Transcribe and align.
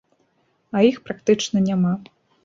А 0.79 0.81
іх 0.87 0.97
практычна 1.09 1.61
няма. 1.67 1.91